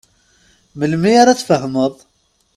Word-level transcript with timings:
Melmi 0.79 1.11
ara 1.21 1.39
tfehmeḍ? 1.39 1.93